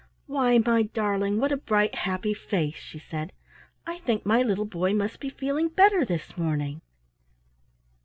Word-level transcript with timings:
"Why, 0.25 0.57
my 0.57 0.81
darling, 0.81 1.39
what 1.39 1.51
a 1.51 1.57
bright, 1.57 1.93
happy 1.93 2.33
face!" 2.33 2.73
she 2.77 2.97
said. 2.97 3.31
"I 3.85 3.99
think 3.99 4.25
my 4.25 4.41
little 4.41 4.65
boy 4.65 4.95
must 4.95 5.19
be 5.19 5.29
feeling 5.29 5.67
better 5.67 6.03
this 6.05 6.35
morning." 6.35 6.81